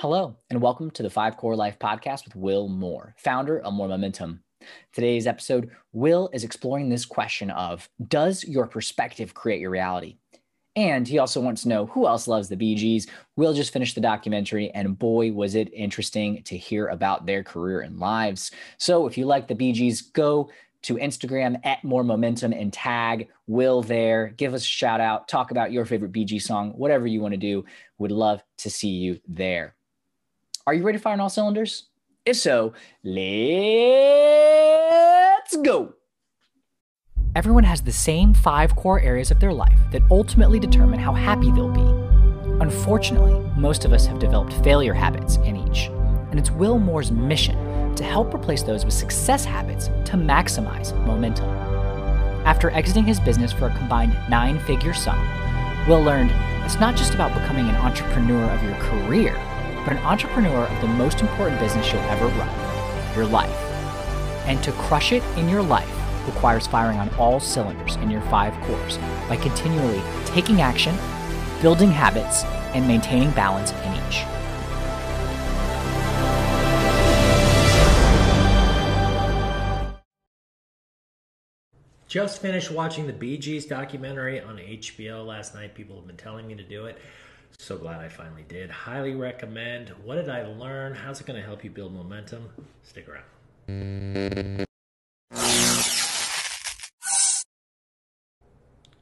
Hello, 0.00 0.36
and 0.48 0.62
welcome 0.62 0.92
to 0.92 1.02
the 1.02 1.10
Five 1.10 1.36
Core 1.36 1.56
Life 1.56 1.76
podcast 1.80 2.24
with 2.24 2.36
Will 2.36 2.68
Moore, 2.68 3.16
founder 3.18 3.58
of 3.58 3.74
More 3.74 3.88
Momentum. 3.88 4.44
Today's 4.92 5.26
episode, 5.26 5.72
Will 5.92 6.30
is 6.32 6.44
exploring 6.44 6.88
this 6.88 7.04
question 7.04 7.50
of 7.50 7.88
Does 8.06 8.44
your 8.44 8.68
perspective 8.68 9.34
create 9.34 9.60
your 9.60 9.70
reality? 9.70 10.18
And 10.76 11.08
he 11.08 11.18
also 11.18 11.40
wants 11.40 11.62
to 11.62 11.68
know 11.68 11.86
who 11.86 12.06
else 12.06 12.28
loves 12.28 12.48
the 12.48 12.54
Gees. 12.54 13.08
Will 13.34 13.52
just 13.54 13.72
finished 13.72 13.96
the 13.96 14.00
documentary, 14.00 14.70
and 14.70 14.96
boy, 14.96 15.32
was 15.32 15.56
it 15.56 15.74
interesting 15.74 16.44
to 16.44 16.56
hear 16.56 16.86
about 16.86 17.26
their 17.26 17.42
career 17.42 17.80
and 17.80 17.98
lives. 17.98 18.52
So 18.78 19.08
if 19.08 19.18
you 19.18 19.26
like 19.26 19.48
the 19.48 19.56
Gees, 19.56 20.00
go 20.00 20.48
to 20.82 20.94
Instagram 20.94 21.58
at 21.66 21.82
More 21.82 22.04
Momentum 22.04 22.52
and 22.52 22.72
tag 22.72 23.30
Will 23.48 23.82
there. 23.82 24.28
Give 24.28 24.54
us 24.54 24.62
a 24.62 24.68
shout 24.68 25.00
out, 25.00 25.26
talk 25.26 25.50
about 25.50 25.72
your 25.72 25.84
favorite 25.84 26.12
Gees 26.12 26.46
song, 26.46 26.70
whatever 26.76 27.08
you 27.08 27.20
want 27.20 27.32
to 27.32 27.36
do. 27.36 27.64
Would 27.98 28.12
love 28.12 28.44
to 28.58 28.70
see 28.70 28.90
you 28.90 29.18
there. 29.26 29.74
Are 30.68 30.74
you 30.74 30.82
ready 30.82 30.98
to 30.98 31.02
fire 31.02 31.14
on 31.14 31.20
all 31.20 31.30
cylinders? 31.30 31.84
If 32.26 32.36
so, 32.36 32.74
let's 33.02 33.16
go. 35.64 35.94
Everyone 37.34 37.64
has 37.64 37.80
the 37.80 37.90
same 37.90 38.34
five 38.34 38.76
core 38.76 39.00
areas 39.00 39.30
of 39.30 39.40
their 39.40 39.54
life 39.54 39.78
that 39.92 40.02
ultimately 40.10 40.60
determine 40.60 40.98
how 41.00 41.14
happy 41.14 41.50
they'll 41.52 41.70
be. 41.70 41.80
Unfortunately, 42.60 43.32
most 43.58 43.86
of 43.86 43.94
us 43.94 44.04
have 44.04 44.18
developed 44.18 44.52
failure 44.62 44.92
habits 44.92 45.36
in 45.36 45.56
each, 45.56 45.86
and 46.30 46.38
it's 46.38 46.50
Will 46.50 46.78
Moore's 46.78 47.10
mission 47.10 47.94
to 47.94 48.04
help 48.04 48.34
replace 48.34 48.62
those 48.62 48.84
with 48.84 48.92
success 48.92 49.46
habits 49.46 49.86
to 50.04 50.18
maximize 50.18 50.94
momentum. 51.06 51.48
After 52.44 52.68
exiting 52.72 53.06
his 53.06 53.20
business 53.20 53.54
for 53.54 53.68
a 53.68 53.74
combined 53.78 54.18
nine 54.28 54.58
figure 54.58 54.92
sum, 54.92 55.18
Will 55.88 56.02
learned 56.02 56.30
it's 56.66 56.78
not 56.78 56.94
just 56.94 57.14
about 57.14 57.32
becoming 57.32 57.70
an 57.70 57.76
entrepreneur 57.76 58.44
of 58.50 58.62
your 58.62 58.74
career 58.74 59.34
but 59.88 59.96
an 59.96 60.04
entrepreneur 60.04 60.66
of 60.66 60.80
the 60.82 60.86
most 60.86 61.22
important 61.22 61.58
business 61.58 61.90
you'll 61.90 62.02
ever 62.02 62.26
run 62.26 63.16
your 63.16 63.24
life. 63.24 63.48
And 64.44 64.62
to 64.62 64.70
crush 64.72 65.12
it 65.12 65.22
in 65.38 65.48
your 65.48 65.62
life 65.62 65.90
requires 66.26 66.66
firing 66.66 66.98
on 66.98 67.08
all 67.14 67.40
cylinders 67.40 67.96
in 67.96 68.10
your 68.10 68.20
five 68.22 68.52
cores 68.66 68.98
by 69.30 69.36
continually 69.36 70.02
taking 70.26 70.60
action, 70.60 70.94
building 71.62 71.90
habits, 71.90 72.44
and 72.74 72.86
maintaining 72.86 73.30
balance 73.30 73.72
in 73.72 73.94
each. 73.94 74.24
Just 82.08 82.42
finished 82.42 82.70
watching 82.70 83.06
the 83.06 83.14
Bee 83.14 83.38
Gees 83.38 83.64
documentary 83.64 84.38
on 84.42 84.58
HBO 84.58 85.24
last 85.26 85.54
night. 85.54 85.74
People 85.74 85.96
have 85.96 86.06
been 86.06 86.18
telling 86.18 86.46
me 86.46 86.54
to 86.56 86.62
do 86.62 86.84
it. 86.84 86.98
So 87.56 87.76
glad 87.76 88.00
I 88.00 88.08
finally 88.08 88.44
did. 88.48 88.70
Highly 88.70 89.14
recommend. 89.14 89.90
What 90.04 90.16
did 90.16 90.28
I 90.28 90.46
learn? 90.46 90.94
How's 90.94 91.20
it 91.20 91.26
going 91.26 91.40
to 91.40 91.46
help 91.46 91.64
you 91.64 91.70
build 91.70 91.92
momentum? 91.94 92.48
Stick 92.82 93.06
around. 93.08 93.24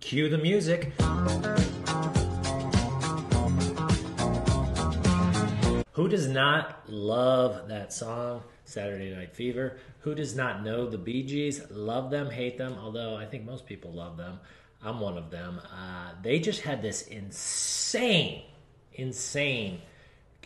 Cue 0.00 0.28
the 0.28 0.38
music. 0.38 0.92
Who 5.92 6.08
does 6.08 6.28
not 6.28 6.82
love 6.88 7.68
that 7.68 7.92
song, 7.92 8.42
Saturday 8.64 9.14
Night 9.14 9.34
Fever? 9.34 9.78
Who 10.00 10.14
does 10.14 10.36
not 10.36 10.62
know 10.62 10.88
the 10.88 10.98
Bee 10.98 11.22
Gees? 11.22 11.62
Love 11.70 12.10
them, 12.10 12.30
hate 12.30 12.58
them, 12.58 12.76
although 12.78 13.16
I 13.16 13.24
think 13.24 13.44
most 13.44 13.66
people 13.66 13.92
love 13.92 14.16
them. 14.16 14.38
I'm 14.82 15.00
one 15.00 15.18
of 15.18 15.30
them. 15.30 15.60
Uh, 15.64 16.12
they 16.22 16.38
just 16.38 16.60
had 16.60 16.82
this 16.82 17.02
insane, 17.02 18.42
insane 18.94 19.80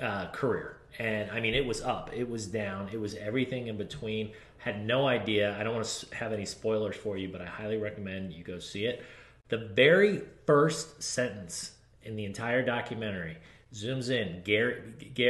uh, 0.00 0.26
career. 0.28 0.76
And 0.98 1.30
I 1.30 1.40
mean, 1.40 1.54
it 1.54 1.64
was 1.64 1.82
up, 1.82 2.10
it 2.14 2.28
was 2.28 2.46
down, 2.46 2.88
it 2.92 3.00
was 3.00 3.14
everything 3.14 3.66
in 3.66 3.76
between. 3.76 4.32
Had 4.58 4.84
no 4.84 5.06
idea. 5.06 5.56
I 5.58 5.62
don't 5.62 5.74
want 5.74 5.86
to 5.86 6.14
have 6.14 6.32
any 6.32 6.46
spoilers 6.46 6.96
for 6.96 7.16
you, 7.16 7.28
but 7.28 7.40
I 7.40 7.46
highly 7.46 7.76
recommend 7.76 8.32
you 8.32 8.42
go 8.42 8.58
see 8.58 8.86
it. 8.86 9.04
The 9.48 9.58
very 9.58 10.22
first 10.46 11.02
sentence 11.02 11.72
in 12.02 12.16
the 12.16 12.24
entire 12.24 12.64
documentary 12.64 13.36
zooms 13.74 14.10
in. 14.10 14.42
Gary, 14.42 14.80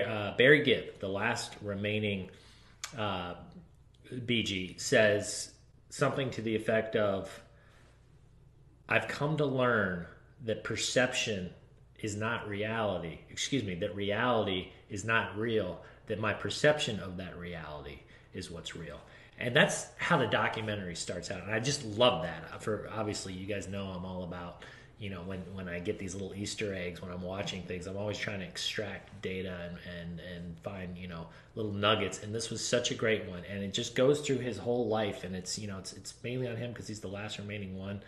uh, 0.06 0.36
Barry 0.36 0.62
Gibb, 0.62 1.00
the 1.00 1.08
last 1.08 1.54
remaining 1.60 2.30
uh, 2.96 3.34
Bee 4.24 4.42
Gee, 4.42 4.76
says 4.78 5.52
something 5.90 6.30
to 6.30 6.42
the 6.42 6.54
effect 6.54 6.96
of, 6.96 7.42
I've 8.88 9.08
come 9.08 9.36
to 9.38 9.46
learn 9.46 10.06
that 10.44 10.64
perception 10.64 11.50
is 12.00 12.16
not 12.16 12.48
reality. 12.48 13.18
Excuse 13.30 13.64
me, 13.64 13.74
that 13.76 13.94
reality 13.96 14.68
is 14.90 15.04
not 15.04 15.36
real, 15.36 15.80
that 16.06 16.20
my 16.20 16.32
perception 16.32 17.00
of 17.00 17.16
that 17.16 17.36
reality 17.36 18.00
is 18.32 18.50
what's 18.50 18.76
real. 18.76 19.00
And 19.38 19.54
that's 19.54 19.86
how 19.98 20.18
the 20.18 20.26
documentary 20.26 20.94
starts 20.94 21.30
out. 21.30 21.42
And 21.42 21.52
I 21.52 21.60
just 21.60 21.84
love 21.84 22.22
that. 22.22 22.62
For 22.62 22.88
obviously, 22.92 23.32
you 23.32 23.46
guys 23.46 23.68
know 23.68 23.86
I'm 23.86 24.04
all 24.04 24.24
about, 24.24 24.62
you 24.98 25.10
know, 25.10 25.20
when, 25.22 25.40
when 25.52 25.68
I 25.68 25.78
get 25.78 25.98
these 25.98 26.14
little 26.14 26.34
Easter 26.34 26.74
eggs, 26.74 27.02
when 27.02 27.10
I'm 27.10 27.22
watching 27.22 27.62
things, 27.62 27.86
I'm 27.86 27.98
always 27.98 28.16
trying 28.16 28.40
to 28.40 28.46
extract 28.46 29.20
data 29.20 29.54
and, 29.68 29.76
and, 30.00 30.20
and 30.20 30.58
find, 30.60 30.96
you 30.96 31.06
know, 31.06 31.26
little 31.54 31.72
nuggets. 31.72 32.22
And 32.22 32.34
this 32.34 32.48
was 32.48 32.66
such 32.66 32.90
a 32.90 32.94
great 32.94 33.28
one. 33.28 33.42
And 33.50 33.62
it 33.62 33.74
just 33.74 33.94
goes 33.94 34.20
through 34.20 34.38
his 34.38 34.56
whole 34.56 34.88
life. 34.88 35.24
And 35.24 35.36
it's, 35.36 35.58
you 35.58 35.68
know, 35.68 35.78
it's, 35.78 35.92
it's 35.92 36.14
mainly 36.24 36.48
on 36.48 36.56
him 36.56 36.72
because 36.72 36.88
he's 36.88 37.00
the 37.00 37.08
last 37.08 37.38
remaining 37.38 37.78
one. 37.78 38.00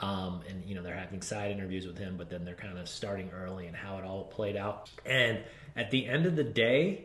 Um, 0.00 0.40
and 0.48 0.64
you 0.64 0.74
know 0.74 0.82
they're 0.82 0.96
having 0.96 1.20
side 1.20 1.50
interviews 1.50 1.86
with 1.86 1.98
him, 1.98 2.16
but 2.16 2.30
then 2.30 2.44
they're 2.44 2.54
kind 2.54 2.78
of 2.78 2.88
starting 2.88 3.30
early 3.30 3.66
and 3.66 3.76
how 3.76 3.98
it 3.98 4.04
all 4.04 4.24
played 4.24 4.56
out. 4.56 4.88
And 5.04 5.40
at 5.76 5.90
the 5.90 6.06
end 6.06 6.24
of 6.24 6.34
the 6.34 6.44
day, 6.44 7.04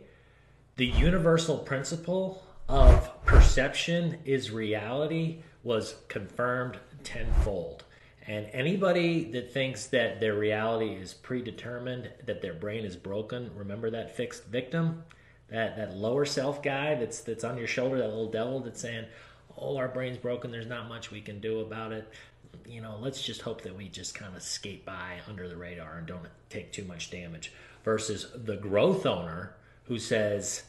the 0.76 0.86
universal 0.86 1.58
principle 1.58 2.42
of 2.68 3.24
perception 3.26 4.18
is 4.24 4.50
reality 4.50 5.42
was 5.64 5.96
confirmed 6.08 6.78
tenfold. 7.04 7.84
And 8.28 8.46
anybody 8.52 9.24
that 9.32 9.52
thinks 9.52 9.86
that 9.86 10.20
their 10.20 10.34
reality 10.34 10.92
is 10.92 11.14
predetermined, 11.14 12.10
that 12.26 12.40
their 12.40 12.54
brain 12.54 12.84
is 12.84 12.94
broken, 12.94 13.50
remember 13.56 13.90
that 13.90 14.14
fixed 14.14 14.44
victim, 14.44 15.02
that 15.48 15.76
that 15.76 15.96
lower 15.96 16.24
self 16.24 16.62
guy 16.62 16.94
that's 16.94 17.20
that's 17.20 17.42
on 17.42 17.58
your 17.58 17.66
shoulder, 17.66 17.98
that 17.98 18.08
little 18.08 18.30
devil 18.30 18.60
that's 18.60 18.80
saying, 18.80 19.06
"Oh, 19.56 19.76
our 19.78 19.88
brain's 19.88 20.18
broken. 20.18 20.52
There's 20.52 20.66
not 20.66 20.88
much 20.88 21.10
we 21.10 21.20
can 21.20 21.40
do 21.40 21.60
about 21.60 21.92
it." 21.92 22.08
you 22.66 22.80
know, 22.80 22.96
let's 23.00 23.22
just 23.22 23.40
hope 23.40 23.62
that 23.62 23.76
we 23.76 23.88
just 23.88 24.14
kind 24.14 24.36
of 24.36 24.42
skate 24.42 24.84
by 24.84 25.16
under 25.26 25.48
the 25.48 25.56
radar 25.56 25.98
and 25.98 26.06
don't 26.06 26.26
take 26.50 26.72
too 26.72 26.84
much 26.84 27.10
damage. 27.10 27.52
Versus 27.84 28.26
the 28.34 28.56
growth 28.56 29.06
owner 29.06 29.54
who 29.84 29.98
says, 29.98 30.64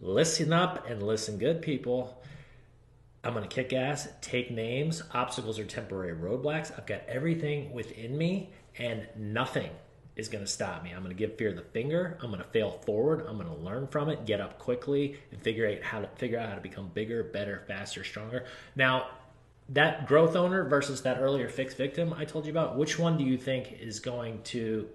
listen 0.00 0.52
up 0.52 0.88
and 0.88 1.02
listen 1.02 1.38
good, 1.38 1.62
people. 1.62 2.22
I'm 3.24 3.34
going 3.34 3.46
to 3.46 3.54
kick 3.54 3.72
ass, 3.72 4.08
take 4.20 4.50
names. 4.50 5.02
Obstacles 5.12 5.58
are 5.58 5.64
temporary 5.64 6.14
roadblocks. 6.14 6.76
I've 6.76 6.86
got 6.86 7.02
everything 7.08 7.72
within 7.72 8.16
me, 8.16 8.50
and 8.78 9.06
nothing 9.16 9.70
is 10.18 10.28
going 10.28 10.44
to 10.44 10.50
stop 10.50 10.82
me. 10.82 10.90
I'm 10.90 11.02
going 11.02 11.14
to 11.14 11.18
give 11.18 11.36
fear 11.36 11.52
the 11.52 11.62
finger. 11.62 12.18
I'm 12.20 12.30
going 12.30 12.42
to 12.42 12.48
fail 12.48 12.80
forward. 12.84 13.24
I'm 13.26 13.36
going 13.36 13.48
to 13.48 13.62
learn 13.62 13.86
from 13.86 14.08
it, 14.08 14.26
get 14.26 14.40
up 14.40 14.58
quickly, 14.58 15.18
and 15.30 15.40
figure 15.40 15.68
out 15.68 15.82
how 15.82 16.00
to 16.00 16.08
figure 16.16 16.38
out 16.38 16.48
how 16.48 16.54
to 16.56 16.60
become 16.60 16.90
bigger, 16.94 17.24
better, 17.24 17.64
faster, 17.66 18.04
stronger. 18.04 18.44
Now, 18.76 19.08
that 19.70 20.06
growth 20.06 20.34
owner 20.34 20.64
versus 20.64 21.02
that 21.02 21.18
earlier 21.20 21.48
fixed 21.48 21.76
victim 21.76 22.12
I 22.12 22.24
told 22.24 22.46
you 22.46 22.52
about, 22.52 22.76
which 22.76 22.98
one 22.98 23.16
do 23.16 23.24
you 23.24 23.36
think 23.36 23.78
is 23.80 24.00
going 24.00 24.42
to 24.44 24.88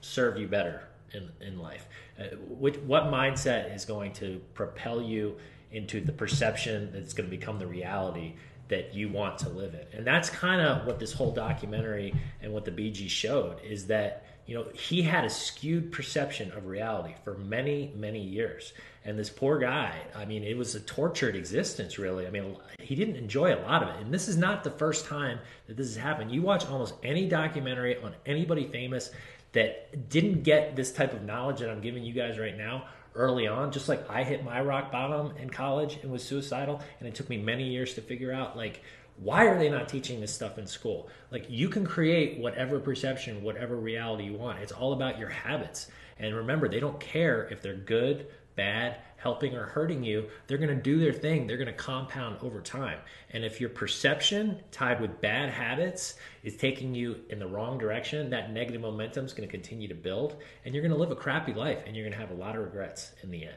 serve 0.00 0.38
you 0.38 0.46
better 0.46 0.82
in, 1.12 1.30
in 1.40 1.58
life? 1.58 1.88
Uh, 2.18 2.24
which, 2.48 2.76
what 2.78 3.04
mindset 3.04 3.74
is 3.74 3.84
going 3.84 4.12
to 4.14 4.40
propel 4.54 5.02
you 5.02 5.36
into 5.74 6.00
the 6.00 6.12
perception 6.12 6.90
that's 6.92 7.12
going 7.12 7.28
to 7.28 7.36
become 7.36 7.58
the 7.58 7.66
reality 7.66 8.34
that 8.68 8.94
you 8.94 9.08
want 9.08 9.38
to 9.38 9.48
live 9.48 9.74
in? 9.74 9.98
And 9.98 10.06
that's 10.06 10.30
kind 10.30 10.60
of 10.60 10.86
what 10.86 10.98
this 10.98 11.12
whole 11.12 11.32
documentary 11.32 12.14
and 12.42 12.52
what 12.52 12.64
the 12.64 12.70
Bee 12.70 12.90
Gee 12.90 13.08
showed 13.08 13.60
is 13.62 13.86
that 13.88 14.24
you 14.46 14.54
know, 14.54 14.66
he 14.74 15.02
had 15.02 15.24
a 15.24 15.30
skewed 15.30 15.90
perception 15.90 16.52
of 16.52 16.66
reality 16.66 17.14
for 17.24 17.34
many, 17.34 17.92
many 17.96 18.20
years. 18.20 18.74
And 19.04 19.18
this 19.18 19.30
poor 19.30 19.58
guy, 19.58 19.94
I 20.14 20.24
mean, 20.24 20.44
it 20.44 20.56
was 20.56 20.74
a 20.74 20.80
tortured 20.80 21.34
existence, 21.34 21.98
really. 21.98 22.26
I 22.26 22.30
mean, 22.30 22.56
he 22.78 22.94
didn't 22.94 23.16
enjoy 23.16 23.54
a 23.54 23.60
lot 23.60 23.82
of 23.82 23.88
it. 23.88 24.02
And 24.02 24.12
this 24.12 24.28
is 24.28 24.36
not 24.36 24.64
the 24.64 24.70
first 24.70 25.06
time 25.06 25.38
that 25.66 25.76
this 25.76 25.88
has 25.88 25.96
happened. 25.96 26.30
You 26.30 26.42
watch 26.42 26.66
almost 26.66 26.94
any 27.02 27.26
documentary 27.26 27.96
on 28.02 28.14
anybody 28.26 28.66
famous 28.66 29.10
that 29.52 30.08
didn't 30.10 30.42
get 30.42 30.76
this 30.76 30.92
type 30.92 31.14
of 31.14 31.22
knowledge 31.22 31.60
that 31.60 31.70
I'm 31.70 31.80
giving 31.80 32.04
you 32.04 32.12
guys 32.12 32.38
right 32.38 32.56
now 32.56 32.86
early 33.14 33.46
on, 33.46 33.72
just 33.72 33.88
like 33.88 34.08
I 34.10 34.24
hit 34.24 34.44
my 34.44 34.60
rock 34.60 34.90
bottom 34.90 35.36
in 35.36 35.50
college 35.50 35.98
and 36.02 36.10
was 36.10 36.22
suicidal. 36.22 36.80
And 36.98 37.08
it 37.08 37.14
took 37.14 37.28
me 37.28 37.38
many 37.38 37.68
years 37.68 37.94
to 37.94 38.00
figure 38.00 38.32
out, 38.32 38.56
like, 38.56 38.82
why 39.16 39.46
are 39.46 39.58
they 39.58 39.70
not 39.70 39.88
teaching 39.88 40.20
this 40.20 40.34
stuff 40.34 40.58
in 40.58 40.66
school? 40.66 41.08
Like 41.30 41.46
you 41.48 41.68
can 41.68 41.86
create 41.86 42.38
whatever 42.38 42.80
perception, 42.80 43.42
whatever 43.42 43.76
reality 43.76 44.24
you 44.24 44.34
want. 44.34 44.58
It's 44.58 44.72
all 44.72 44.92
about 44.92 45.18
your 45.18 45.28
habits. 45.28 45.88
And 46.18 46.34
remember, 46.34 46.68
they 46.68 46.80
don't 46.80 46.98
care 47.00 47.48
if 47.50 47.62
they're 47.62 47.74
good, 47.74 48.26
bad, 48.56 48.98
helping, 49.16 49.54
or 49.54 49.64
hurting 49.64 50.04
you, 50.04 50.28
they're 50.46 50.58
going 50.58 50.74
to 50.74 50.82
do 50.82 50.98
their 50.98 51.12
thing. 51.12 51.46
They're 51.46 51.56
going 51.56 51.66
to 51.66 51.72
compound 51.72 52.38
over 52.42 52.60
time. 52.60 52.98
And 53.30 53.44
if 53.44 53.60
your 53.60 53.70
perception 53.70 54.60
tied 54.70 55.00
with 55.00 55.20
bad 55.20 55.50
habits 55.50 56.14
is 56.42 56.56
taking 56.56 56.94
you 56.94 57.20
in 57.30 57.38
the 57.38 57.46
wrong 57.46 57.78
direction, 57.78 58.30
that 58.30 58.52
negative 58.52 58.80
momentum 58.80 59.24
is 59.24 59.32
going 59.32 59.48
to 59.48 59.52
continue 59.52 59.88
to 59.88 59.94
build 59.94 60.36
and 60.64 60.74
you're 60.74 60.82
going 60.82 60.92
to 60.92 60.98
live 60.98 61.10
a 61.10 61.16
crappy 61.16 61.54
life 61.54 61.82
and 61.86 61.96
you're 61.96 62.04
going 62.04 62.18
to 62.18 62.26
have 62.26 62.36
a 62.36 62.40
lot 62.40 62.56
of 62.56 62.62
regrets 62.62 63.12
in 63.22 63.30
the 63.30 63.44
end. 63.44 63.56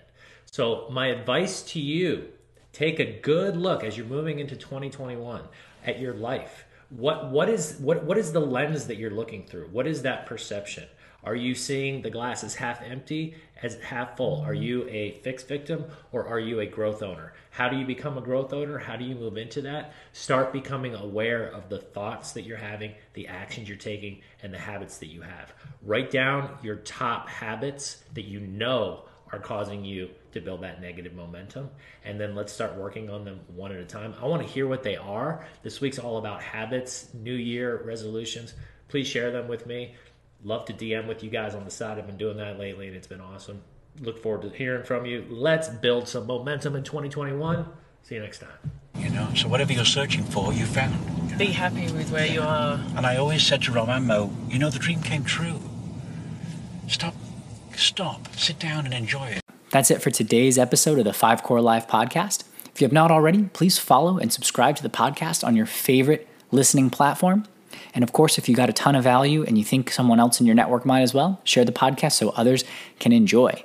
So, 0.50 0.88
my 0.90 1.08
advice 1.08 1.62
to 1.74 1.80
you 1.80 2.30
take 2.72 3.00
a 3.00 3.20
good 3.22 3.58
look 3.58 3.84
as 3.84 3.98
you're 3.98 4.06
moving 4.06 4.40
into 4.40 4.56
2021 4.56 5.42
at 5.86 6.00
your 6.00 6.14
life. 6.14 6.66
What, 6.90 7.32
what, 7.32 7.50
is, 7.50 7.78
what, 7.80 8.04
what 8.04 8.18
is 8.18 8.32
the 8.32 8.40
lens 8.40 8.88
that 8.88 8.98
you're 8.98 9.12
looking 9.12 9.46
through? 9.46 9.68
What 9.72 9.88
is 9.88 10.04
that 10.04 10.26
perception? 10.26 10.86
Are 11.24 11.36
you 11.36 11.56
seeing 11.56 12.02
the 12.02 12.10
glass 12.10 12.44
as 12.46 12.56
half 12.56 12.82
empty, 12.82 13.36
as 13.62 13.76
half 13.82 14.16
full? 14.16 14.42
Are 14.42 14.54
mm-hmm. 14.54 14.64
you 14.64 14.88
a 14.88 15.12
fixed 15.24 15.48
victim 15.48 15.86
or 16.14 16.26
are 16.26 16.40
you 16.40 16.62
a 16.62 16.66
growth 16.66 17.04
owner? 17.04 17.34
How 17.50 17.68
do 17.68 17.76
you 17.76 17.86
become 17.86 18.18
a 18.18 18.22
growth 18.22 18.54
owner? 18.54 18.78
How 18.78 18.96
do 18.96 19.04
you 19.04 19.16
move 19.16 19.36
into 19.36 19.62
that? 19.64 19.94
Start 20.14 20.54
becoming 20.54 20.96
aware 20.96 21.48
of 21.48 21.68
the 21.68 21.80
thoughts 21.80 22.32
that 22.32 22.44
you're 22.44 22.56
having, 22.56 22.94
the 23.14 23.28
actions 23.28 23.68
you're 23.68 23.78
taking, 23.78 24.22
and 24.42 24.54
the 24.54 24.60
habits 24.60 25.00
that 25.00 25.08
you 25.08 25.22
have. 25.22 25.54
Write 25.82 26.12
down 26.12 26.58
your 26.64 26.78
top 26.78 27.28
habits 27.28 28.04
that 28.14 28.26
you 28.26 28.40
know 28.40 29.04
are 29.32 29.40
causing 29.40 29.84
you 29.84 30.10
to 30.32 30.42
build 30.42 30.62
that 30.62 30.82
negative 30.82 31.14
momentum. 31.14 31.70
And 32.04 32.20
then 32.20 32.36
let's 32.36 32.54
start 32.54 32.76
working 32.76 33.10
on 33.10 33.26
them 33.26 33.40
one 33.56 33.72
at 33.72 33.80
a 33.80 33.86
time. 33.86 34.14
I 34.22 34.26
want 34.26 34.42
to 34.42 34.48
hear 34.48 34.68
what 34.68 34.84
they 34.84 34.96
are. 34.96 35.46
This 35.64 35.82
week's 35.82 36.00
all 36.00 36.18
about 36.18 36.42
habits, 36.42 37.10
new 37.14 37.34
year 37.34 37.82
resolutions. 37.84 38.54
Please 38.88 39.08
share 39.08 39.32
them 39.32 39.48
with 39.48 39.66
me 39.66 39.96
love 40.44 40.66
to 40.66 40.74
DM 40.74 41.08
with 41.08 41.24
you 41.24 41.30
guys 41.30 41.56
on 41.56 41.66
the 41.66 41.72
side. 41.72 41.98
I've 41.98 42.08
been 42.08 42.18
doing 42.18 42.38
that 42.38 42.60
lately, 42.60 42.88
and 42.88 42.96
it's 42.96 43.08
been 43.08 43.22
awesome. 43.22 43.62
Look 44.00 44.22
forward 44.22 44.44
to 44.44 44.50
hearing 44.50 44.84
from 44.84 45.06
you. 45.06 45.26
Let's 45.30 45.70
build 45.70 46.08
some 46.08 46.28
momentum 46.28 46.76
in 46.76 46.84
2021. 46.84 47.66
See 48.04 48.16
you 48.16 48.22
next 48.22 48.40
time. 48.40 48.72
You 48.96 49.10
know, 49.10 49.28
so 49.36 49.48
whatever 49.48 49.74
you're 49.74 49.86
searching 49.86 50.24
for, 50.24 50.54
you 50.54 50.66
found. 50.66 50.96
Be 51.38 51.48
happy 51.48 51.92
with 51.92 52.12
where 52.12 52.26
you 52.26 52.42
are. 52.42 52.80
And 52.96 53.06
I 53.06 53.18
always 53.18 53.46
said 53.46 53.62
to 53.64 53.72
Rob 53.72 53.90
and 53.90 54.08
Mo, 54.08 54.32
you 54.50 54.60
know, 54.60 54.70
the 54.70 54.80
dream 54.80 55.02
came 55.02 55.24
true. 55.24 55.60
Stop, 56.88 57.14
stop, 57.78 58.36
sit 58.36 58.60
down 58.60 58.86
and 58.86 58.94
enjoy 58.94 59.28
it. 59.28 59.42
That's 59.70 59.92
it 59.92 60.02
for 60.02 60.10
today's 60.10 60.58
episode 60.58 60.98
of 61.00 61.06
the 61.06 61.14
Five 61.14 61.44
Core 61.44 61.62
Life 61.62 61.88
podcast. 61.88 62.44
If 62.74 62.82
you 62.82 62.86
have 62.86 62.94
not 62.94 63.12
already, 63.12 63.44
please 63.54 63.78
follow 63.78 64.18
and 64.18 64.32
subscribe 64.32 64.76
to 64.78 64.84
the 64.84 64.90
podcast 64.90 65.46
on 65.46 65.56
your 65.56 65.66
favorite 65.66 66.28
listening 66.52 66.90
platform. 66.90 67.46
And 67.94 68.04
of 68.04 68.14
course, 68.14 68.38
if 68.38 68.48
you 68.48 68.56
got 68.56 68.70
a 68.70 68.74
ton 68.74 68.96
of 68.96 69.04
value 69.04 69.44
and 69.44 69.58
you 69.58 69.64
think 69.64 69.92
someone 69.92 70.20
else 70.20 70.40
in 70.40 70.46
your 70.46 70.56
network 70.56 70.86
might 70.86 71.02
as 71.02 71.14
well, 71.14 71.42
share 71.44 71.66
the 71.66 71.72
podcast 71.72 72.14
so 72.14 72.30
others 72.30 72.64
can 73.00 73.12
enjoy. 73.12 73.64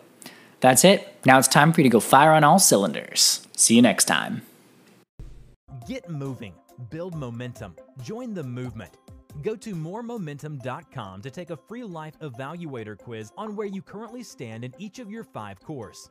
That's 0.61 0.85
it. 0.85 1.15
Now 1.25 1.39
it's 1.39 1.49
time 1.49 1.73
for 1.73 1.81
you 1.81 1.85
to 1.85 1.93
go 1.93 2.01
fire 2.01 2.33
on 2.33 2.45
all 2.45 2.59
cylinders. 2.59 3.47
See 3.57 3.77
you 3.77 3.83
next 3.83 4.05
time. 4.07 4.43
Get 5.87 6.09
moving, 6.09 6.55
build 6.91 7.15
momentum, 7.15 7.77
join 8.03 8.35
the 8.35 8.45
movement. 8.45 8.97
Go 9.41 9.57
to 9.57 9.75
moremomentum.com 9.75 11.23
to 11.23 11.31
take 11.31 11.51
a 11.51 11.57
free 11.57 11.85
life 11.85 12.19
evaluator 12.21 12.99
quiz 12.99 13.33
on 13.37 13.57
where 13.57 13.67
you 13.67 13.83
currently 13.83 14.23
stand 14.23 14.65
in 14.65 14.75
each 14.79 14.99
of 14.99 15.11
your 15.11 15.25
five 15.25 15.61
cores. 15.61 16.11